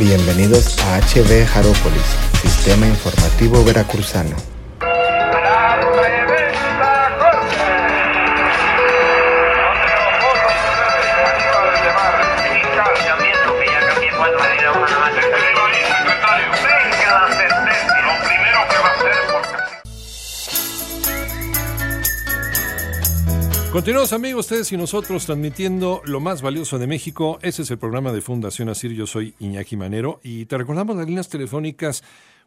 Bienvenidos 0.00 0.78
a 0.78 0.98
HB 0.98 1.44
Jarópolis, 1.46 2.16
Sistema 2.40 2.86
Informativo 2.86 3.62
Veracruzano. 3.62 4.49
Continuamos 23.72 24.12
amigos, 24.12 24.46
ustedes 24.46 24.72
y 24.72 24.76
nosotros 24.76 25.26
transmitiendo 25.26 26.02
lo 26.04 26.18
más 26.18 26.42
valioso 26.42 26.80
de 26.80 26.88
México. 26.88 27.38
Ese 27.40 27.62
es 27.62 27.70
el 27.70 27.78
programa 27.78 28.10
de 28.10 28.20
Fundación 28.20 28.68
Asir. 28.68 28.94
Yo 28.94 29.06
soy 29.06 29.36
Iñaki 29.38 29.76
Manero 29.76 30.18
y 30.24 30.46
te 30.46 30.58
recordamos 30.58 30.96
las 30.96 31.06
líneas 31.06 31.28
telefónicas. 31.28 32.02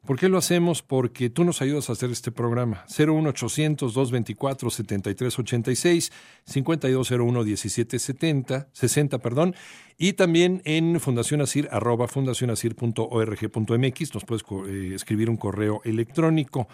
¿Por 0.05 0.20
qué 0.20 0.28
lo 0.28 0.38
hacemos? 0.38 0.81
Porque 0.81 1.30
tú 1.30 1.45
nos 1.45 1.62
ayudas 1.62 1.90
a 1.90 1.94
hacer 1.94 2.12
este 2.12 2.34
programa. 2.34 2.84
01800 2.90 3.94
224 3.94 4.70
7386 4.70 6.12
5201 6.44 7.44
1770 7.45 8.67
60, 8.73 9.20
perdón. 9.20 9.55
Y 9.98 10.12
también 10.14 10.62
en 10.66 11.00
Fundación 11.00 11.40
Asir, 11.40 11.70
arroba 11.72 12.09
fundacionasir.org.mx 12.09 14.14
nos 14.14 14.26
puedes 14.26 14.44
eh, 14.67 14.92
escribir 14.94 15.30
un 15.30 15.38
correo 15.38 15.80
electrónico. 15.86 16.67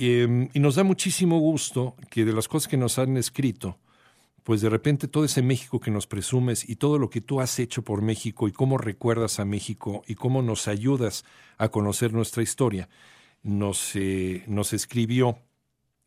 Em, 0.00 0.48
y 0.54 0.60
nos 0.60 0.76
da 0.76 0.84
muchísimo 0.84 1.40
gusto 1.40 1.96
que 2.08 2.24
de 2.24 2.32
las 2.32 2.46
cosas 2.46 2.68
que 2.68 2.76
nos 2.76 3.00
han 3.00 3.16
escrito, 3.16 3.80
pues 4.44 4.60
de 4.60 4.68
repente 4.68 5.08
todo 5.08 5.24
ese 5.24 5.42
México 5.42 5.80
que 5.80 5.90
nos 5.90 6.06
presumes 6.06 6.68
y 6.68 6.76
todo 6.76 7.00
lo 7.00 7.10
que 7.10 7.20
tú 7.20 7.40
has 7.40 7.58
hecho 7.58 7.82
por 7.82 8.00
México 8.00 8.46
y 8.46 8.52
cómo 8.52 8.78
recuerdas 8.78 9.40
a 9.40 9.44
México 9.44 10.04
y 10.06 10.14
cómo 10.14 10.40
nos 10.40 10.68
ayudas 10.68 11.24
a 11.56 11.70
conocer 11.70 12.12
nuestra 12.12 12.44
historia, 12.44 12.88
nos, 13.42 13.96
eh, 13.96 14.44
nos 14.46 14.72
escribió 14.72 15.40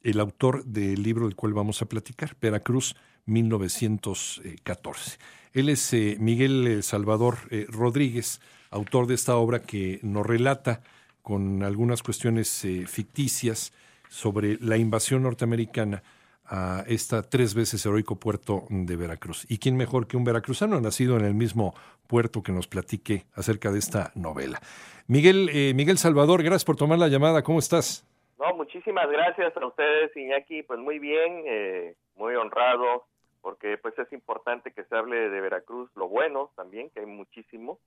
el 0.04 0.22
autor 0.22 0.64
del 0.64 1.04
libro 1.04 1.26
del 1.26 1.36
cual 1.36 1.52
vamos 1.52 1.82
a 1.82 1.90
platicar, 1.90 2.38
Veracruz 2.40 2.96
1914. 3.26 5.18
Él 5.52 5.68
es 5.68 5.92
eh, 5.92 6.16
Miguel 6.18 6.82
Salvador 6.82 7.40
eh, 7.50 7.66
Rodríguez, 7.68 8.40
autor 8.70 9.08
de 9.08 9.16
esta 9.16 9.36
obra 9.36 9.62
que 9.62 10.00
nos 10.02 10.26
relata 10.26 10.82
con 11.22 11.62
algunas 11.62 12.02
cuestiones 12.02 12.66
ficticias 12.88 13.74
sobre 14.12 14.58
la 14.60 14.76
invasión 14.76 15.24
norteamericana 15.24 16.04
a 16.46 16.84
esta 16.88 17.24
tres 17.24 17.56
veces 17.56 17.86
heroico 17.86 18.18
puerto 18.18 18.66
de 18.70 18.98
Veracruz. 18.98 19.46
¿Y 19.50 19.58
quién 19.58 19.78
mejor 19.78 20.06
que 20.06 20.18
un 20.18 20.26
veracruzano 20.26 20.82
nacido 20.82 21.16
en 21.16 21.24
el 21.24 21.34
mismo 21.34 21.74
puerto 22.08 22.44
que 22.44 22.52
nos 22.52 22.68
platique 22.68 23.24
acerca 23.36 23.72
de 23.72 23.80
esta 23.80 24.12
novela? 24.16 24.60
Miguel, 25.08 25.50
eh, 25.54 25.74
Miguel 25.74 25.98
Salvador, 25.98 26.44
gracias 26.44 26.66
por 26.66 26.76
tomar 26.76 27.00
la 27.00 27.08
llamada. 27.08 27.42
¿Cómo 27.42 27.60
estás? 27.60 28.06
No, 28.38 28.54
muchísimas 28.56 29.10
gracias 29.10 29.56
a 29.56 29.66
ustedes, 29.66 30.16
Iñaki. 30.16 30.64
Pues 30.64 30.80
muy 30.80 31.00
bien, 31.00 31.44
eh, 31.48 31.96
muy 32.18 32.36
honrado, 32.36 33.06
porque 33.42 33.78
pues 33.78 33.98
es 33.98 34.12
importante 34.12 34.74
que 34.74 34.84
se 34.84 34.96
hable 34.96 35.30
de 35.30 35.42
Veracruz, 35.42 35.90
lo 35.96 36.10
bueno 36.10 36.52
también, 36.58 36.90
que 36.90 37.00
hay 37.00 37.06
muchísimo, 37.06 37.80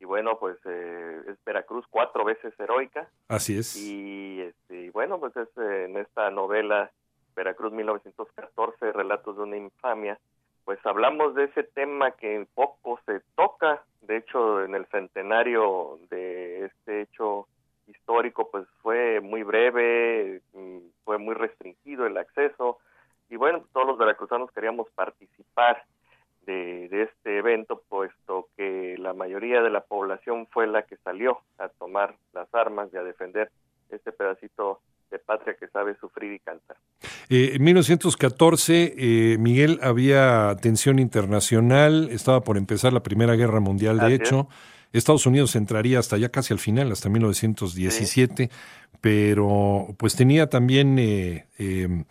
y 0.00 0.06
bueno, 0.06 0.38
pues 0.38 0.56
eh, 0.64 1.20
es 1.28 1.44
Veracruz 1.44 1.84
cuatro 1.90 2.24
veces 2.24 2.58
heroica. 2.58 3.10
Así 3.28 3.58
es. 3.58 3.76
Y, 3.76 4.29
bueno, 5.00 5.18
pues 5.18 5.34
es 5.34 5.48
eh, 5.56 5.84
en 5.86 5.96
esta 5.96 6.30
novela 6.30 6.90
Veracruz 7.34 7.72
1914, 7.72 8.92
Relatos 8.92 9.34
de 9.34 9.42
una 9.44 9.56
infamia, 9.56 10.18
pues 10.66 10.78
hablamos 10.84 11.34
de 11.34 11.44
ese 11.44 11.62
tema 11.62 12.10
que 12.10 12.46
poco 12.54 13.00
se 13.06 13.22
toca, 13.34 13.82
de 14.02 14.18
hecho 14.18 14.62
en 14.62 14.74
el 14.74 14.84
centenario 14.88 16.00
de 16.10 16.66
este 16.66 17.00
hecho 17.00 17.48
histórico 17.86 18.50
pues 18.50 18.68
fue 18.82 19.22
muy 19.22 19.42
breve, 19.42 20.42
mm, 20.52 20.80
fue 21.06 21.16
muy 21.16 21.34
restringido 21.34 22.06
el 22.06 22.18
acceso. 22.18 22.76
Y 23.30 23.36
bueno, 23.36 23.64
todos 23.72 23.86
los 23.86 23.96
veracruzanos 23.96 24.52
queríamos 24.52 24.90
participar 24.90 25.82
de, 26.42 27.04
este 27.04 27.38
evento, 27.38 27.80
puesto 27.88 28.48
que 28.54 28.96
la 28.98 29.14
mayoría 29.14 29.62
de 29.62 29.70
la 29.70 29.80
población 29.80 30.46
fue 30.48 30.66
la 30.66 30.82
que 30.82 30.98
salió 30.98 31.40
a 31.56 31.70
tomar 31.70 32.16
las 32.34 32.54
armas 32.54 32.90
y 32.92 32.98
a 32.98 33.02
defender 33.02 33.50
este 33.88 34.12
pedacito 34.12 34.79
que 35.54 35.68
sabe 35.68 35.96
sufrir 36.00 36.32
y 36.32 36.38
cantar. 36.38 36.76
Eh, 37.28 37.52
en 37.54 37.64
1914, 37.64 38.94
eh, 38.96 39.38
Miguel, 39.38 39.78
había 39.82 40.56
tensión 40.60 40.98
internacional, 40.98 42.08
estaba 42.10 42.42
por 42.42 42.56
empezar 42.56 42.92
la 42.92 43.02
Primera 43.02 43.36
Guerra 43.36 43.60
Mundial, 43.60 43.98
de 43.98 44.14
hecho. 44.14 44.48
Estados 44.92 45.26
Unidos 45.26 45.54
entraría 45.54 45.98
hasta 45.98 46.16
ya 46.16 46.30
casi 46.30 46.52
al 46.52 46.58
final, 46.58 46.90
hasta 46.90 47.08
1917, 47.08 48.50
pero 49.00 49.94
pues 49.98 50.16
tenía 50.16 50.48
también 50.48 50.98
eh, 50.98 51.46
em, 51.58 52.04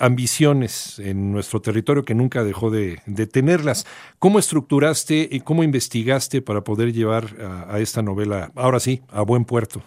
ambiciones 0.00 0.98
en 0.98 1.30
nuestro 1.30 1.60
territorio 1.62 2.04
que 2.04 2.14
nunca 2.14 2.42
dejó 2.42 2.70
de, 2.70 3.00
tenerlas. 3.30 3.86
¿Cómo 4.18 4.38
estructuraste 4.38 5.28
y 5.30 5.40
cómo 5.40 5.62
investigaste 5.62 6.42
para 6.42 6.62
poder 6.62 6.92
llevar 6.92 7.36
a, 7.68 7.78
esta 7.78 8.02
novela, 8.02 8.50
ahora 8.56 8.80
sí, 8.80 9.02
a 9.08 9.22
buen 9.22 9.44
puerto? 9.44 9.82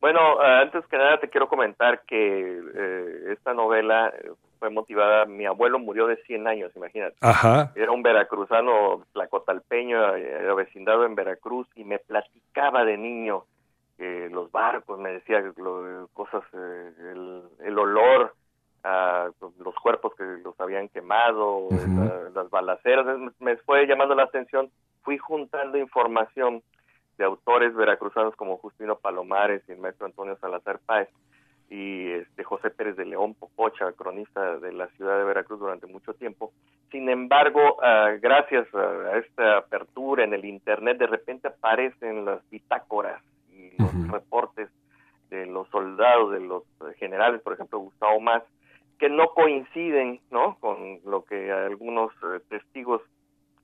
Bueno, 0.00 0.42
eh, 0.42 0.62
antes 0.62 0.86
que 0.86 0.96
nada 0.96 1.18
te 1.18 1.28
quiero 1.28 1.48
comentar 1.48 2.02
que 2.02 2.60
eh, 2.74 3.32
esta 3.32 3.54
novela 3.54 4.12
fue 4.58 4.70
motivada, 4.70 5.26
mi 5.26 5.46
abuelo 5.46 5.78
murió 5.78 6.06
de 6.06 6.16
100 6.24 6.46
años, 6.46 6.72
imagínate. 6.76 7.16
Ajá. 7.20 7.72
Era 7.74 7.92
un 7.92 8.02
veracruzano 8.02 9.04
tlacotalpeño, 9.12 10.14
era 10.14 10.54
vecindado 10.54 11.04
en 11.04 11.14
Veracruz 11.14 11.68
y 11.74 11.84
me 11.84 11.98
platicaba 11.98 12.84
de 12.84 12.96
niño 12.96 13.44
los 13.98 14.52
barcos, 14.52 14.98
me 14.98 15.10
decía 15.10 15.42
cosas, 16.12 16.42
el, 16.52 17.42
el 17.64 17.78
olor 17.78 18.34
los 19.58 19.74
cuerpos 19.76 20.14
que 20.16 20.24
los 20.44 20.58
habían 20.60 20.88
quemado, 20.88 21.68
las 22.34 22.50
balaceras, 22.50 23.06
me 23.40 23.56
fue 23.58 23.86
llamando 23.86 24.14
la 24.14 24.24
atención, 24.24 24.70
fui 25.02 25.18
juntando 25.18 25.78
información 25.78 26.62
de 27.18 27.24
autores 27.24 27.74
veracruzanos 27.74 28.36
como 28.36 28.58
Justino 28.58 28.96
Palomares 28.96 29.62
y 29.68 29.72
el 29.72 29.78
maestro 29.78 30.06
Antonio 30.06 30.36
Salazar 30.38 30.78
Páez 30.84 31.08
y 31.68 32.12
este 32.12 32.44
José 32.44 32.70
Pérez 32.70 32.96
de 32.96 33.04
León 33.04 33.34
Popocha, 33.34 33.90
cronista 33.92 34.58
de 34.58 34.72
la 34.72 34.86
ciudad 34.88 35.18
de 35.18 35.24
Veracruz 35.24 35.58
durante 35.58 35.86
mucho 35.86 36.14
tiempo. 36.14 36.52
Sin 36.90 37.08
embargo, 37.08 37.78
ah, 37.82 38.12
gracias 38.20 38.72
a, 38.74 39.18
esta 39.18 39.58
apertura 39.58 40.24
en 40.24 40.32
el 40.32 40.44
Internet, 40.44 40.98
de 40.98 41.08
repente 41.08 41.48
aparecen 41.48 42.24
las 42.24 42.48
bitácoras 42.50 43.20
y 43.50 43.70
los 43.80 44.10
reportes 44.10 44.70
de 45.30 45.46
los 45.46 45.68
soldados, 45.70 46.30
de 46.30 46.40
los 46.40 46.62
generales, 46.98 47.40
por 47.42 47.54
ejemplo, 47.54 47.80
Gustavo 47.80 48.20
Más, 48.20 48.42
que 48.98 49.08
no 49.08 49.28
coinciden 49.34 50.20
¿no? 50.30 50.56
con 50.60 51.00
lo 51.04 51.24
que 51.24 51.50
algunos 51.50 52.12
eh, 52.22 52.40
testigos 52.48 53.02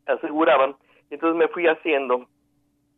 aseguraban. 0.06 0.74
Entonces 1.10 1.38
me 1.38 1.48
fui 1.48 1.66
haciendo 1.68 2.26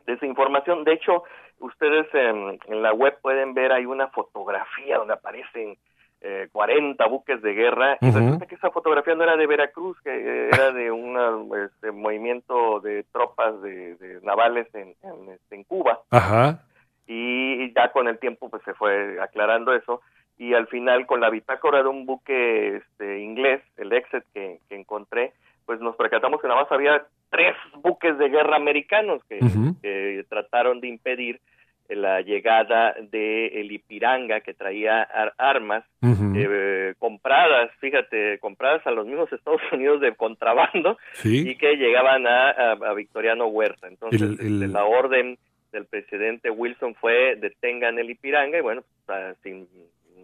de 0.06 0.15
esa 0.15 0.26
información. 0.26 0.84
De 0.84 0.92
hecho, 0.92 1.25
ustedes 1.59 2.06
en, 2.15 2.59
la 2.82 2.92
web 2.92 3.19
pueden 3.22 3.54
ver, 3.54 3.72
hay 3.72 3.87
una 3.87 4.09
fotografía 4.09 4.98
donde 4.98 5.15
aparecen 5.15 5.76
eh, 6.20 6.48
40 6.53 7.06
buques 7.06 7.42
de 7.42 7.53
guerra. 7.53 7.98
Y 8.00 8.10
resulta 8.10 8.47
que 8.47 8.54
esa 8.54 8.70
fotografía 8.70 9.14
no 9.14 9.25
era 9.25 9.37
de 9.37 9.47
Veracruz, 9.47 10.00
que 10.03 10.48
era 10.48 10.72
de 10.72 10.91
un 10.91 11.50
este, 11.64 11.93
movimiento 11.93 12.81
de 12.81 13.04
tropas 13.12 13.60
de, 13.62 14.20
navales 14.22 14.72
en, 14.75 14.94
en, 15.03 15.31
este, 15.31 15.54
en 15.54 15.64
Cuba. 15.64 16.00
Ajá. 16.10 16.60
Y 17.06 17.72
ya 17.75 17.93
con 17.93 18.09
el 18.09 18.19
tiempo 18.19 18.48
pues 18.48 18.62
se 18.64 18.72
fue 18.75 19.20
aclarando 19.20 19.75
eso 19.75 20.00
y 20.37 20.54
al 20.54 20.66
final 20.66 21.06
con 21.06 21.20
la 21.20 21.31
bitácora 21.31 21.82
de 21.82 21.88
un 21.88 22.06
buque 22.06 22.76
este, 22.76 23.20
inglés, 23.20 23.62
el 23.76 23.93
Exet 23.93 24.25
que, 24.32 24.60
encontré, 24.70 25.32
pues 25.64 25.81
nos 25.81 25.97
percatamos 25.97 26.41
que 26.41 26.48
nada 26.48 26.62
más 26.62 26.72
había 26.72 27.06
tres 27.34 27.56
buques 27.83 28.17
de 28.17 28.28
guerra 28.28 28.56
americanos 28.56 29.22
que, 29.28 30.25
trataron 30.28 30.81
de 30.81 30.89
impedir 30.89 31.41
la 31.88 32.23
llegada 32.23 32.94
de 33.11 33.61
el 33.61 33.73
Ipiranga 33.73 34.41
que 34.41 34.55
traía 34.55 35.03
armas 35.37 35.85
eh, 36.03 36.94
compradas, 36.99 37.70
fíjate, 37.81 38.38
compradas 38.38 38.87
a 38.87 38.91
los 38.91 39.06
mismos 39.06 39.32
Estados 39.32 39.61
Unidos 39.73 40.00
de 40.00 40.14
contrabando 40.14 40.97
y 41.25 41.56
que 41.56 41.76
llegaban 41.76 42.26
a, 42.26 42.94
Victoriano 42.94 43.47
Huerta. 43.47 43.88
Entonces, 43.88 44.23
este, 44.23 44.69
la 44.69 44.85
orden 44.85 45.37
del 45.73 45.87
presidente 45.87 46.50
Wilson 46.50 46.94
fue 46.94 47.37
detengan 47.37 47.99
el 47.99 48.11
Ipiranga 48.11 48.58
y 48.58 48.62
bueno, 48.62 48.85
pues, 49.06 49.37
sin 49.43 49.67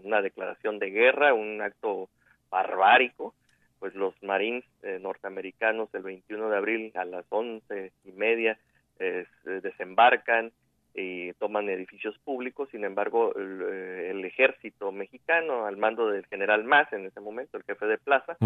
una 0.05 0.23
declaración 0.23 0.79
de 0.79 0.91
guerra, 0.91 1.35
un 1.35 1.61
acto 1.61 2.09
barbárico, 2.51 3.35
pues 3.81 3.95
los 3.95 4.15
marines 4.23 4.65
eh, 4.83 4.99
norteamericanos 5.01 5.93
el 5.95 6.03
21 6.03 6.51
de 6.51 6.57
abril 6.57 6.93
a 6.95 7.05
las 7.05 7.25
once 7.31 7.93
y 8.05 8.13
media 8.13 8.59
eh, 9.01 9.25
desembarcan 9.63 10.53
y 10.95 11.33
toman 11.35 11.69
edificios 11.71 12.19
públicos. 12.19 12.69
Sin 12.71 12.85
embargo, 12.85 13.33
el, 13.35 14.23
ejército 14.25 14.93
mexicano, 14.93 15.65
al 15.65 15.77
mando 15.77 16.09
del 16.09 16.27
general 16.27 16.65
Más 16.65 16.93
en 16.93 17.07
ese 17.07 17.21
momento, 17.21 17.57
el 17.57 17.65
jefe 17.65 17.87
de 17.87 17.99
plaza, 17.99 18.37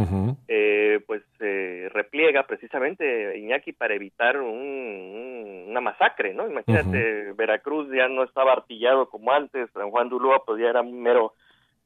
pues 1.06 1.22
se 1.38 1.88
repliega 1.92 2.46
precisamente 2.46 3.36
Iñaki 3.38 3.72
para 3.72 3.94
evitar 3.94 4.40
una 4.40 5.80
masacre, 5.80 6.32
¿no? 6.32 6.46
Imagínate, 6.48 7.32
Veracruz 7.32 7.90
ya 7.92 8.08
no 8.08 8.22
estaba 8.22 8.52
artillado 8.52 9.08
como 9.08 9.32
antes, 9.32 9.70
San 9.72 9.90
Juan 9.90 10.08
de 10.08 10.14
Ulúa 10.14 10.44
pues 10.44 10.60
ya 10.60 10.68
era 10.68 10.82
un 10.82 11.02
mero 11.02 11.34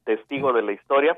testigo 0.04 0.52
de 0.52 0.62
la 0.62 0.72
historia 0.72 1.16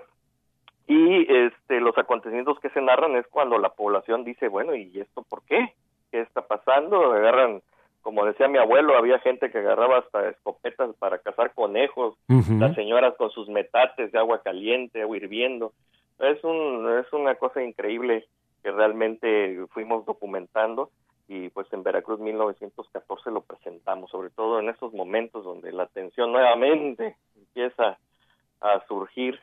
y 0.87 1.33
este 1.33 1.81
los 1.81 1.97
acontecimientos 1.97 2.59
que 2.61 2.71
se 2.71 2.81
narran 2.81 3.17
es 3.17 3.27
cuando 3.29 3.59
la 3.59 3.71
población 3.71 4.25
dice 4.25 4.49
bueno 4.49 4.75
y 4.75 5.01
esto 5.01 5.23
por 5.29 5.43
qué 5.43 5.75
qué 6.11 6.21
está 6.21 6.47
pasando 6.47 7.13
agarran 7.13 7.63
como 8.03 8.25
decía 8.25 8.49
mi 8.49 8.59
abuelo 8.59 8.97
había 8.97 9.19
gente 9.19 9.51
que 9.51 9.59
agarraba 9.59 9.99
hasta 9.99 10.29
escopetas 10.31 10.95
para 10.99 11.19
cazar 11.19 11.53
conejos 11.53 12.17
las 12.29 12.75
señoras 12.75 13.15
con 13.17 13.31
sus 13.31 13.49
metates 13.49 14.11
de 14.11 14.19
agua 14.19 14.43
caliente 14.43 15.03
agua 15.03 15.17
hirviendo. 15.17 15.73
Es 16.19 16.43
un 16.43 16.89
es 16.99 17.13
una 17.13 17.35
cosa 17.35 17.63
increíble 17.63 18.27
que 18.63 18.71
realmente 18.71 19.59
fuimos 19.71 20.07
documentando 20.07 20.91
y 21.29 21.49
pues 21.51 21.71
en 21.73 21.83
Veracruz 21.83 22.21
1914 22.21 23.31
lo 23.31 23.43
presentamos 23.43 24.11
sobre 24.11 24.31
todo 24.31 24.61
en 24.61 24.71
esos 24.71 24.93
momentos 24.95 25.45
donde 25.45 25.73
la 25.73 25.87
tensión 25.87 26.33
nuevamente 26.33 27.17
empieza 27.37 27.99
a 28.61 28.87
surgir 28.87 29.39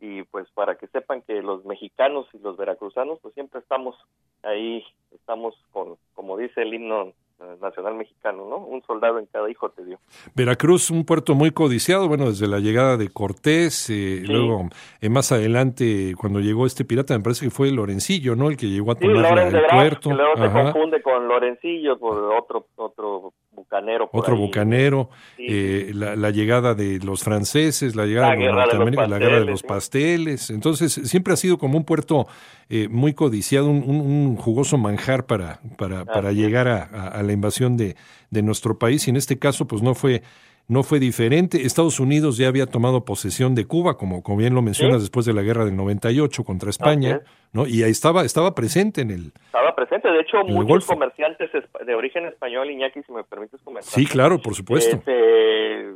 y 0.00 0.22
pues 0.24 0.48
para 0.54 0.76
que 0.76 0.86
sepan 0.88 1.22
que 1.22 1.42
los 1.42 1.64
mexicanos 1.64 2.26
y 2.32 2.38
los 2.38 2.56
veracruzanos 2.56 3.18
pues 3.20 3.34
siempre 3.34 3.60
estamos 3.60 3.96
ahí, 4.42 4.84
estamos 5.12 5.54
con, 5.72 5.96
como 6.14 6.36
dice 6.36 6.62
el 6.62 6.74
himno 6.74 7.12
nacional 7.60 7.94
mexicano, 7.94 8.48
¿no? 8.48 8.58
Un 8.58 8.82
soldado 8.82 9.18
en 9.18 9.26
cada 9.26 9.48
hijo 9.48 9.70
te 9.70 9.84
dio. 9.84 9.98
Veracruz, 10.34 10.90
un 10.90 11.04
puerto 11.04 11.34
muy 11.34 11.52
codiciado, 11.52 12.08
bueno, 12.08 12.26
desde 12.26 12.48
la 12.48 12.58
llegada 12.58 12.96
de 12.96 13.08
Cortés, 13.10 13.88
eh, 13.90 14.22
luego 14.26 14.68
eh, 15.00 15.08
más 15.08 15.30
adelante, 15.30 16.14
cuando 16.18 16.40
llegó 16.40 16.66
este 16.66 16.84
pirata, 16.84 17.16
me 17.16 17.22
parece 17.22 17.46
que 17.46 17.50
fue 17.50 17.70
Lorencillo, 17.70 18.34
¿no? 18.34 18.48
El 18.48 18.56
que 18.56 18.66
llegó 18.66 18.92
a 18.92 18.94
tomar 18.96 19.38
el 19.38 19.66
puerto. 19.70 20.10
luego 20.12 20.36
se 20.36 20.50
confunde 20.50 21.00
con 21.00 21.28
Lorencillo, 21.28 21.98
por 21.98 22.18
otro, 22.34 22.66
otro 22.76 23.32
bucanero. 23.68 24.08
Otro 24.12 24.36
bucanero, 24.36 25.10
eh, 25.38 25.92
la, 25.94 26.30
llegada 26.30 26.74
de 26.74 26.98
los 27.00 27.22
franceses, 27.22 27.94
la 27.94 28.06
llegada 28.06 28.34
de 28.34 28.46
Norteamérica, 28.46 29.06
la 29.06 29.18
guerra 29.18 29.40
de 29.40 29.44
los 29.44 29.62
pasteles. 29.62 30.50
Entonces, 30.50 30.92
siempre 30.92 31.34
ha 31.34 31.36
sido 31.36 31.58
como 31.58 31.76
un 31.76 31.84
puerto 31.84 32.26
eh, 32.70 32.88
muy 32.88 33.12
codiciado, 33.12 33.68
un, 33.68 34.36
jugoso 34.36 34.78
manjar 34.78 35.26
para, 35.26 35.60
para, 35.76 36.04
para 36.04 36.32
llegar 36.32 36.68
a, 36.68 37.22
la 37.22 37.32
invasión 37.32 37.76
de, 37.76 37.96
de 38.30 38.42
nuestro 38.42 38.78
país. 38.78 39.06
Y 39.06 39.10
en 39.10 39.16
este 39.16 39.38
caso, 39.38 39.66
pues 39.66 39.82
no 39.82 39.94
fue 39.94 40.22
no 40.68 40.82
fue 40.82 41.00
diferente. 41.00 41.62
Estados 41.62 41.98
Unidos 41.98 42.36
ya 42.36 42.46
había 42.46 42.66
tomado 42.66 43.04
posesión 43.04 43.54
de 43.54 43.66
Cuba, 43.66 43.96
como, 43.96 44.22
como 44.22 44.36
bien 44.36 44.54
lo 44.54 44.60
mencionas, 44.60 45.00
después 45.00 45.24
de 45.24 45.32
la 45.32 45.42
guerra 45.42 45.64
del 45.64 45.76
98 45.76 46.44
contra 46.44 46.68
España, 46.68 47.22
¿no? 47.52 47.66
Y 47.66 47.82
ahí 47.82 47.90
estaba, 47.90 48.22
estaba 48.22 48.54
presente 48.54 49.00
en 49.00 49.10
el... 49.10 49.32
Estaba 49.46 49.74
presente, 49.74 50.10
de 50.10 50.20
hecho, 50.20 50.44
muchos 50.44 50.86
comerciantes 50.86 51.50
de 51.86 51.94
origen 51.94 52.26
español, 52.26 52.70
Iñaki, 52.70 53.02
si 53.02 53.12
me 53.12 53.24
permites 53.24 53.60
comentar. 53.62 53.90
Sí, 53.90 54.04
claro, 54.04 54.38
por 54.40 54.54
supuesto. 54.54 54.96
Este, 54.96 55.86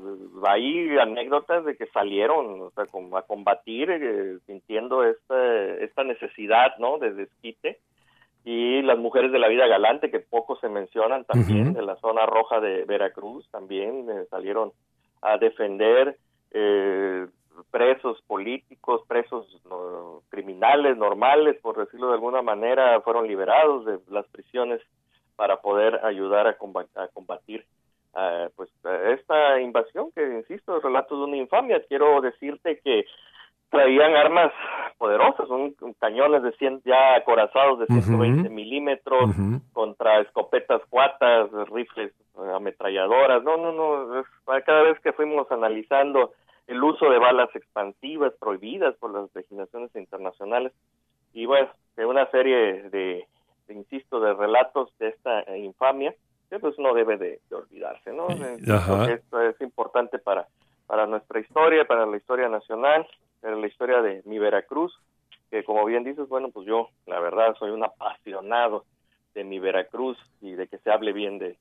hay 0.47 0.99
anécdotas 0.99 1.67
de 1.67 1.77
que 1.77 1.87
salieron 1.89 2.63
o 2.63 2.71
sea, 2.71 2.85
a 2.85 3.23
combatir 3.23 3.91
eh, 3.91 4.39
sintiendo 4.47 5.05
esta, 5.05 5.75
esta 5.81 6.03
necesidad, 6.03 6.79
¿no?, 6.79 6.97
de 6.97 7.13
desquite 7.13 7.79
y 8.45 8.83
las 8.83 8.99
mujeres 8.99 9.31
de 9.31 9.39
la 9.39 9.49
vida 9.49 9.67
galante 9.67 10.11
que 10.11 10.21
poco 10.21 10.57
se 10.57 10.69
mencionan 10.69 11.25
también 11.25 11.75
de 11.75 11.83
la 11.83 11.97
zona 11.97 12.27
roja 12.27 12.61
de 12.61 12.85
Veracruz 12.85 13.49
también 13.51 14.09
eh, 14.11 14.27
salieron 14.31 14.73
a 15.21 15.39
defender 15.39 16.17
eh, 16.51 17.27
presos 17.71 18.21
políticos 18.27 19.03
presos 19.07 19.47
criminales 20.31 20.97
normales 20.97 21.57
por 21.63 21.77
decirlo 21.77 22.09
de 22.09 22.15
alguna 22.15 22.43
manera 22.43 23.01
fueron 23.03 23.29
liberados 23.29 23.85
de 23.87 23.99
las 24.11 24.27
prisiones 24.29 24.81
para 25.37 25.61
poder 25.61 26.05
ayudar 26.05 26.47
a, 26.47 26.57
combatir 26.57 27.65
eh, 28.17 28.49
pues 28.57 28.71
esta 29.09 29.61
invasión 29.61 30.13
que 30.13 30.23
insisto 30.23 30.81
relatos 30.81 31.19
de 31.19 31.25
una 31.25 31.37
infamia. 31.37 31.83
Quiero 31.89 32.21
decirte 32.21 32.81
que 32.81 33.05
traían 33.71 34.15
armas 34.15 34.53
poderosas, 35.03 35.49
son 35.49 35.75
cañones 35.99 36.45
de 36.45 36.53
100 36.53 36.83
ya 36.85 37.17
acorazados 37.17 37.81
de 37.81 37.87
120 37.87 38.49
milímetros 38.51 39.35
contra 39.73 40.21
escopetas 40.21 40.81
cuatas, 40.89 41.51
rifles, 41.73 42.13
eh, 42.39 42.53
ametralladoras. 42.55 43.43
No, 43.43 43.57
no, 43.57 43.73
no. 43.73 44.23
cada 44.65 44.83
vez 44.83 45.01
que 45.01 45.13
fuimos 45.13 45.51
analizando 45.51 46.35
el 46.69 46.81
uso 46.85 47.11
de 47.11 47.19
balas 47.19 47.49
expansivas 47.57 48.33
prohibidas 48.39 48.95
por 48.99 49.13
las 49.13 49.29
legislaciones 49.35 49.91
internacionales 49.97 50.73
y 51.33 51.47
bueno, 51.47 51.69
de 51.97 52.07
una 52.07 52.31
serie 52.31 52.89
de, 52.91 53.27
insisto, 53.71 54.21
de 54.21 54.35
relatos 54.35 54.97
de 55.01 55.09
esta 55.09 55.57
infamia 55.57 56.15
que 56.49 56.61
pues 56.61 56.79
no 56.79 56.95
debe 56.95 57.17
de, 57.17 57.41
olvidarse, 57.51 58.13
¿no? 58.13 58.29
esto 58.29 59.41
es 59.41 59.61
importante 59.61 60.21
para 60.21 60.47
para 60.87 61.07
nuestra 61.07 61.41
historia, 61.41 61.87
para 61.87 62.05
la 62.05 62.19
historia 62.19 62.49
nacional 62.51 63.07
en 63.43 63.61
la 63.61 63.67
historia 63.67 64.03
de 64.03 64.23
mi 64.25 64.39
Veracruz, 64.39 64.93
que 65.51 65.65
como 65.65 65.85
bien 65.85 66.05
dices, 66.05 66.29
bueno, 66.29 66.51
pues 66.51 66.67
yo 66.67 66.89
la 67.07 67.21
verdad 67.21 67.55
soy 67.59 67.71
un 67.71 67.85
apasionado 67.85 68.85
de 69.35 69.45
mi 69.45 69.59
Veracruz 69.59 70.19
y 70.41 70.53
de 70.53 70.67
que 70.67 70.79
se 70.79 70.91
hable 70.91 71.13
bien 71.13 71.39
de 71.39 71.57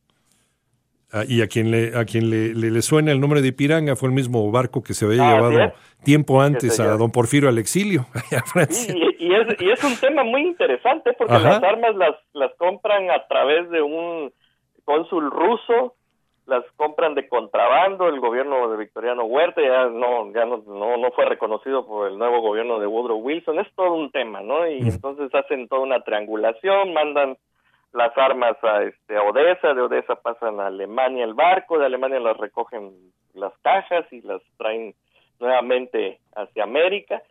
ah, 1.12 1.24
y 1.28 1.42
a 1.42 1.48
quien 1.48 1.72
le 1.72 1.98
a 1.98 2.06
quien 2.06 2.30
le, 2.30 2.54
le, 2.54 2.82
suena 2.82 3.12
el 3.12 3.20
nombre 3.20 3.42
de 3.42 3.54
Piranga 3.54 3.96
fue 3.96 4.10
el 4.10 4.16
mismo 4.16 4.50
barco 4.52 4.84
que 4.84 4.94
se 4.94 5.06
había 5.06 5.30
ah, 5.30 5.36
llevado 5.36 5.74
tiempo 6.04 6.42
antes 6.42 6.80
a 6.80 6.98
don 6.98 7.12
Porfirio 7.12 7.48
al 7.48 7.58
exilio 7.58 8.06
y, 9.20 9.34
es, 9.34 9.62
y 9.62 9.70
es 9.70 9.84
un 9.84 9.96
tema 9.98 10.24
muy 10.24 10.42
interesante 10.42 11.14
porque 11.14 11.34
las 11.34 11.64
armas 11.64 11.96
las 11.96 12.16
las 12.34 12.54
compran 12.56 13.10
a 13.10 13.26
través 13.28 13.70
de 13.70 13.82
un 13.82 14.34
cónsul 14.84 15.32
ruso 15.32 15.96
las 16.52 16.66
compran 16.76 17.16
de 17.16 17.30
contrabando, 17.30 18.10
el 18.10 18.20
gobierno 18.20 18.70
de 18.70 18.76
Victoriano 18.76 19.24
Huerta 19.24 19.62
ya 19.62 19.86
no 19.86 20.32
ya 20.34 20.44
no, 20.46 20.58
no, 20.58 21.12
fue 21.12 21.24
reconocido 21.24 21.88
por 21.88 22.10
el 22.10 22.18
nuevo 22.18 22.42
gobierno 22.42 22.78
de 22.78 22.88
Woodrow 22.88 23.18
Wilson, 23.18 23.60
es 23.60 23.74
todo 23.74 23.94
un 23.94 24.12
tema, 24.12 24.42
¿no? 24.42 24.68
Y 24.68 24.80
entonces 24.80 25.34
hacen 25.34 25.70
toda 25.70 25.82
una 25.82 26.02
triangulación, 26.02 26.94
mandan 26.94 27.38
las 27.94 28.16
armas 28.18 28.62
a 28.64 28.84
este 28.84 29.16
a 29.16 29.24
Odessa, 29.24 29.74
de 29.74 29.82
Odessa 29.82 30.16
pasan 30.16 30.60
a 30.60 30.68
Alemania 30.68 31.24
el 31.24 31.34
barco, 31.34 31.80
de 31.80 31.86
Alemania 31.86 32.20
las 32.20 32.36
recogen 32.36 32.92
las 33.34 33.58
cajas 33.60 34.06
y 34.12 34.22
las 34.22 34.42
traen 34.58 34.94
nuevamente 35.40 36.20
hacia 36.36 36.64
América, 36.64 37.22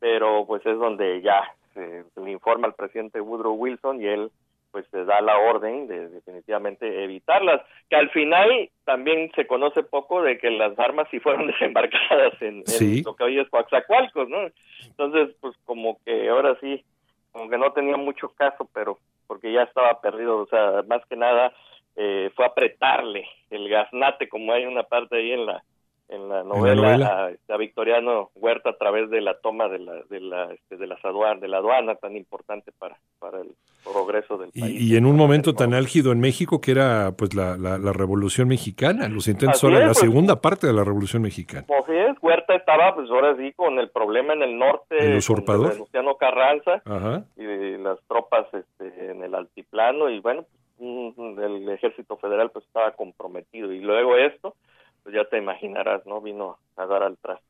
pero 0.00 0.44
pues 0.46 0.66
es 0.66 0.76
donde 0.76 1.22
ya 1.22 1.44
se 1.74 2.04
le 2.16 2.30
informa 2.32 2.66
al 2.66 2.74
presidente 2.74 3.20
Woodrow 3.20 3.54
Wilson 3.54 4.02
y 4.02 4.06
él 4.06 4.32
pues 4.74 4.88
se 4.90 5.04
da 5.04 5.20
la 5.20 5.38
orden 5.38 5.86
de 5.86 6.08
definitivamente 6.08 7.04
evitarlas, 7.04 7.62
que 7.88 7.94
al 7.94 8.10
final 8.10 8.68
también 8.84 9.30
se 9.36 9.46
conoce 9.46 9.84
poco 9.84 10.20
de 10.20 10.36
que 10.36 10.50
las 10.50 10.76
armas 10.80 11.06
sí 11.12 11.20
fueron 11.20 11.46
desembarcadas 11.52 12.34
en, 12.42 12.64
lo 13.04 13.14
que 13.14 13.22
hoy 13.22 13.38
es 13.38 13.48
Coaxacualcos, 13.50 14.28
¿no? 14.28 14.50
Entonces, 14.84 15.32
pues 15.40 15.56
como 15.64 16.00
que 16.04 16.28
ahora 16.28 16.58
sí, 16.60 16.84
como 17.30 17.48
que 17.48 17.56
no 17.56 17.72
tenía 17.72 17.96
mucho 17.96 18.30
caso, 18.30 18.68
pero 18.74 18.98
porque 19.28 19.52
ya 19.52 19.62
estaba 19.62 20.00
perdido, 20.00 20.38
o 20.38 20.46
sea, 20.46 20.82
más 20.88 21.06
que 21.06 21.14
nada 21.14 21.52
eh, 21.94 22.32
fue 22.34 22.44
apretarle 22.44 23.28
el 23.50 23.68
gaznate, 23.68 24.28
como 24.28 24.52
hay 24.52 24.66
una 24.66 24.82
parte 24.82 25.18
ahí 25.18 25.30
en 25.30 25.46
la 25.46 25.62
en 26.14 26.28
la 26.28 26.42
novela, 26.42 27.30
A, 27.48 27.56
Victoriano 27.56 28.30
Huerta 28.34 28.70
a 28.70 28.76
través 28.76 29.10
de 29.10 29.20
la 29.20 29.38
toma 29.38 29.68
de 29.68 29.78
la 29.78 30.02
de 30.08 30.20
la 30.20 30.52
este, 30.52 30.76
de 30.76 30.86
las 30.86 31.04
aduanas 31.04 31.40
de 31.40 31.48
la 31.48 31.58
aduana 31.58 31.94
tan 31.96 32.16
importante 32.16 32.72
para 32.78 32.96
para 33.18 33.40
el 33.40 33.54
progreso 33.84 34.38
del 34.38 34.50
país. 34.50 34.80
y, 34.80 34.96
en 34.96 35.06
un 35.06 35.16
momento 35.16 35.54
tan 35.54 35.74
álgido 35.74 36.12
en 36.12 36.20
México 36.20 36.60
que 36.60 36.70
era 36.70 37.12
pues 37.16 37.34
la, 37.34 37.56
la, 37.56 37.92
revolución 37.92 38.48
mexicana 38.48 39.08
los 39.08 39.28
intentos 39.28 39.60
sobre 39.60 39.80
la 39.80 39.86
pues, 39.86 39.98
segunda 39.98 40.40
parte 40.40 40.66
de 40.66 40.72
la 40.72 40.84
revolución 40.84 41.22
mexicana. 41.22 41.64
Pues 41.66 41.84
es 41.88 42.16
Huerta 42.22 42.54
estaba 42.54 42.94
pues 42.94 43.10
ahora 43.10 43.36
sí 43.36 43.52
con 43.52 43.78
el 43.78 43.90
problema 43.90 44.32
en 44.32 44.42
el 44.42 44.58
norte 44.58 44.96
el 44.98 45.16
usurpador 45.16 45.76
Luciano 45.76 46.16
Carranza 46.16 46.82
y 47.36 47.76
las 47.78 47.98
tropas 48.08 48.46
este, 48.52 49.10
en 49.10 49.22
el 49.22 49.34
altiplano 49.34 50.10
y 50.10 50.20
bueno 50.20 50.44
el 50.80 51.68
ejército 51.68 52.16
federal 52.16 52.50
pues 52.50 52.64
estaba 52.66 52.92
comprometido. 52.92 53.72
Y 53.72 53.80
luego 53.80 54.16
esto 54.16 54.54
pues 55.04 55.14
ya 55.14 55.24
te 55.26 55.38
imaginarás, 55.38 56.04
¿no? 56.06 56.20
Vino 56.20 56.58
a 56.76 56.86
dar 56.86 57.04
al 57.04 57.16
traste. 57.18 57.46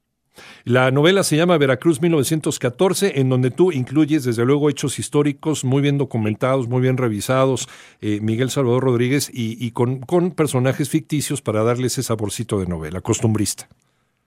La 0.64 0.90
novela 0.90 1.22
se 1.22 1.36
llama 1.36 1.58
Veracruz 1.58 2.02
1914, 2.02 3.20
en 3.20 3.28
donde 3.28 3.52
tú 3.52 3.70
incluyes 3.70 4.24
desde 4.24 4.44
luego 4.44 4.68
hechos 4.68 4.98
históricos 4.98 5.64
muy 5.64 5.80
bien 5.80 5.96
documentados, 5.96 6.68
muy 6.68 6.82
bien 6.82 6.96
revisados, 6.96 7.68
eh, 8.00 8.18
Miguel 8.20 8.50
Salvador 8.50 8.82
Rodríguez, 8.82 9.30
y, 9.32 9.70
con, 9.72 10.00
con, 10.00 10.32
personajes 10.32 10.90
ficticios 10.90 11.40
para 11.40 11.62
darle 11.62 11.86
ese 11.86 12.02
saborcito 12.02 12.58
de 12.58 12.66
novela, 12.66 13.00
costumbrista. 13.00 13.68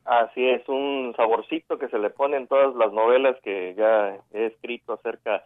Así 0.05 0.47
es, 0.47 0.67
un 0.69 1.13
saborcito 1.17 1.77
que 1.77 1.89
se 1.89 1.99
le 1.99 2.09
pone 2.09 2.37
en 2.37 2.47
todas 2.47 2.73
las 2.75 2.93
novelas 2.93 3.35
que 3.43 3.75
ya 3.77 4.15
he 4.31 4.45
escrito 4.45 4.93
acerca 4.93 5.43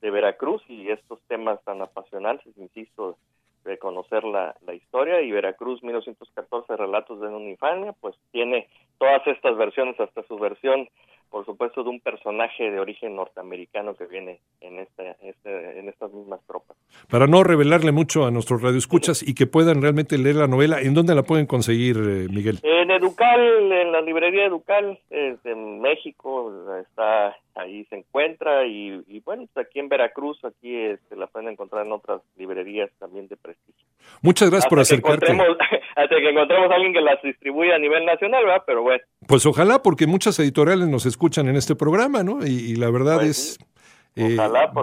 de 0.00 0.10
Veracruz 0.10 0.62
y 0.68 0.90
estos 0.90 1.18
temas 1.26 1.58
tan 1.64 1.82
apasionantes, 1.82 2.56
insisto, 2.56 3.16
de 3.64 3.78
conocer 3.78 4.24
la, 4.24 4.54
la 4.66 4.74
historia 4.74 5.20
y 5.22 5.30
Veracruz 5.30 5.82
1914 5.82 6.76
Relatos 6.76 7.20
de 7.20 7.28
una 7.28 7.48
infamia, 7.48 7.92
pues 7.92 8.14
tiene 8.30 8.68
todas 8.98 9.26
estas 9.26 9.56
versiones, 9.56 9.98
hasta 9.98 10.22
su 10.24 10.38
versión 10.38 10.88
por 11.34 11.44
supuesto, 11.46 11.82
de 11.82 11.90
un 11.90 11.98
personaje 11.98 12.70
de 12.70 12.78
origen 12.78 13.16
norteamericano 13.16 13.96
que 13.96 14.06
viene 14.06 14.38
en, 14.60 14.78
esta, 14.78 15.02
este, 15.20 15.80
en 15.80 15.88
estas 15.88 16.12
mismas 16.12 16.38
tropas. 16.46 16.76
Para 17.10 17.26
no 17.26 17.42
revelarle 17.42 17.90
mucho 17.90 18.24
a 18.24 18.30
nuestros 18.30 18.62
radioescuchas 18.62 19.20
y 19.26 19.34
que 19.34 19.48
puedan 19.48 19.82
realmente 19.82 20.16
leer 20.16 20.36
la 20.36 20.46
novela, 20.46 20.80
¿en 20.80 20.94
dónde 20.94 21.12
la 21.16 21.24
pueden 21.24 21.46
conseguir, 21.46 21.96
eh, 21.96 22.28
Miguel? 22.30 22.60
En 22.62 22.88
Educal, 22.88 23.40
en 23.72 23.90
la 23.90 24.00
librería 24.00 24.46
Educal, 24.46 24.96
en 25.10 25.73
México, 25.84 26.50
está 26.80 27.36
ahí 27.54 27.84
se 27.84 27.96
encuentra 27.96 28.66
y, 28.66 29.20
bueno, 29.24 29.46
pues 29.52 29.66
aquí 29.66 29.78
en 29.78 29.88
Veracruz, 29.88 30.42
aquí 30.44 30.74
este, 30.74 31.14
la 31.14 31.26
pueden 31.26 31.50
encontrar 31.50 31.84
en 31.84 31.92
otras 31.92 32.22
librerías 32.36 32.90
también 32.98 33.28
de 33.28 33.36
prestigio. 33.36 33.86
Muchas 34.22 34.50
gracias 34.50 34.68
por 34.68 34.80
acercarte. 34.80 35.26
hasta 35.96 36.16
que 36.16 36.30
encontremos 36.30 36.70
a 36.70 36.74
alguien 36.74 36.92
que 36.94 37.00
las 37.00 37.22
distribuya 37.22 37.76
a 37.76 37.78
nivel 37.78 38.04
nacional, 38.06 38.44
¿verdad? 38.44 38.62
Pero 38.66 38.82
bueno. 38.82 39.02
Pues 39.28 39.44
ojalá, 39.46 39.82
porque 39.82 40.06
muchas 40.06 40.38
editoriales 40.40 40.88
nos 40.88 41.06
escuchan 41.06 41.48
en 41.48 41.56
este 41.56 41.76
programa, 41.76 42.22
¿no? 42.22 42.44
Y, 42.44 42.76
la 42.76 42.90
verdad 42.90 43.16
pues 43.18 43.58
es 44.16 44.30
eh, 44.32 44.36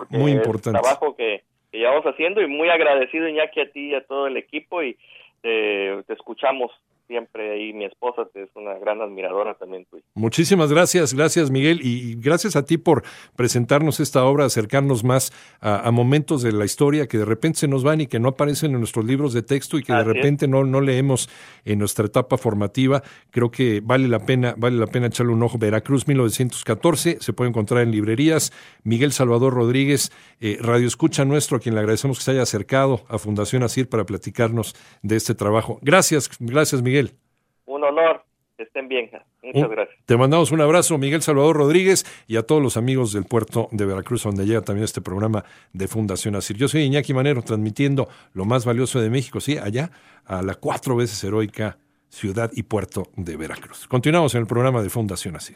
muy 0.09 0.31
importante. 0.31 0.77
Es 0.77 0.83
trabajo 0.83 1.15
que, 1.15 1.43
que, 1.71 1.79
llevamos 1.79 2.05
haciendo 2.05 2.41
y 2.41 2.47
muy 2.47 2.69
agradecido, 2.69 3.27
Iñaki, 3.27 3.61
a 3.61 3.71
ti 3.71 3.89
y 3.89 3.95
a 3.95 4.05
todo 4.05 4.27
el 4.27 4.37
equipo 4.37 4.83
y 4.83 4.97
eh, 5.43 6.03
te 6.05 6.13
escuchamos 6.13 6.71
siempre 7.11 7.51
ahí 7.51 7.73
mi 7.73 7.83
esposa 7.83 8.21
es 8.35 8.49
una 8.55 8.75
gran 8.75 9.01
admiradora 9.01 9.55
también 9.55 9.83
tuya. 9.83 10.01
Muchísimas 10.13 10.71
gracias, 10.71 11.13
gracias 11.13 11.51
Miguel 11.51 11.81
y 11.83 12.15
gracias 12.15 12.55
a 12.55 12.63
ti 12.63 12.77
por 12.77 13.03
presentarnos 13.35 13.99
esta 13.99 14.23
obra, 14.23 14.45
acercarnos 14.45 15.03
más 15.03 15.33
a, 15.59 15.91
momentos 15.91 16.41
de 16.41 16.53
la 16.53 16.63
historia 16.63 17.07
que 17.07 17.17
de 17.17 17.25
repente 17.25 17.59
se 17.59 17.67
nos 17.67 17.83
van 17.83 17.99
y 17.99 18.07
que 18.07 18.17
no 18.21 18.29
aparecen 18.29 18.71
en 18.71 18.79
nuestros 18.79 19.03
libros 19.03 19.33
de 19.33 19.41
texto 19.41 19.77
y 19.77 19.83
que 19.83 19.91
de 19.91 20.05
repente 20.05 20.47
no, 20.47 20.63
no 20.63 20.79
leemos 20.79 21.29
en 21.65 21.79
nuestra 21.79 22.05
etapa 22.05 22.37
formativa. 22.37 23.03
Creo 23.29 23.51
que 23.51 23.81
vale 23.83 24.07
la 24.07 24.19
pena, 24.19 24.55
vale 24.57 24.77
la 24.77 24.87
pena 24.87 25.07
echarle 25.07 25.33
un 25.33 25.43
ojo. 25.43 25.57
Veracruz 25.57 26.07
1914 26.07 27.17
se 27.19 27.33
puede 27.33 27.49
encontrar 27.49 27.81
en 27.81 27.91
librerías. 27.91 28.53
Miguel 28.83 29.11
Salvador 29.11 29.53
Rodríguez, 29.53 30.13
eh, 30.39 30.57
Radio 30.61 30.87
Escucha 30.87 31.25
Nuestro, 31.25 31.57
a 31.57 31.59
quien 31.59 31.75
le 31.75 31.81
agradecemos 31.81 32.19
que 32.19 32.23
se 32.23 32.31
haya 32.31 32.43
acercado 32.43 33.01
a 33.09 33.17
Fundación 33.17 33.63
Asir 33.63 33.89
para 33.89 34.05
platicarnos 34.05 34.75
de 35.01 35.17
este 35.17 35.35
trabajo. 35.35 35.77
Gracias, 35.81 36.29
gracias 36.39 36.81
Miguel 36.81 37.00
honor. 38.01 38.23
Que 38.57 38.63
estén 38.63 38.87
bien. 38.87 39.09
Muchas 39.41 39.69
gracias. 39.69 39.97
Te 40.05 40.17
mandamos 40.17 40.51
un 40.51 40.61
abrazo, 40.61 40.97
Miguel 40.97 41.21
Salvador 41.21 41.55
Rodríguez, 41.55 42.05
y 42.27 42.35
a 42.37 42.43
todos 42.43 42.61
los 42.61 42.77
amigos 42.77 43.13
del 43.13 43.23
puerto 43.23 43.69
de 43.71 43.85
Veracruz, 43.85 44.23
donde 44.23 44.45
llega 44.45 44.61
también 44.61 44.83
este 44.83 45.01
programa 45.01 45.43
de 45.73 45.87
Fundación 45.87 46.35
Asir. 46.35 46.57
Yo 46.57 46.67
soy 46.67 46.81
Iñaki 46.83 47.13
Manero, 47.13 47.41
transmitiendo 47.41 48.09
lo 48.33 48.45
más 48.45 48.65
valioso 48.65 48.99
de 48.99 49.09
México, 49.09 49.39
sí, 49.39 49.57
allá, 49.57 49.91
a 50.25 50.41
la 50.41 50.55
cuatro 50.55 50.95
veces 50.95 51.23
heroica 51.23 51.77
ciudad 52.09 52.51
y 52.53 52.63
puerto 52.63 53.07
de 53.15 53.37
Veracruz. 53.37 53.87
Continuamos 53.87 54.35
en 54.35 54.41
el 54.41 54.47
programa 54.47 54.83
de 54.83 54.89
Fundación 54.89 55.37
Asir. 55.37 55.49